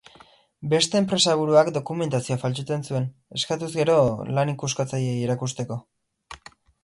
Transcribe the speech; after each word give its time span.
Beste 0.69 0.97
enpresaburuak 0.99 1.67
dokumentazioa 1.75 2.37
faltsutzen 2.45 2.87
zuen, 2.89 3.05
eskatuz 3.39 3.69
gero, 3.75 3.97
lan-ikuskatzaileei 4.37 5.21
erakusteko. 5.29 5.81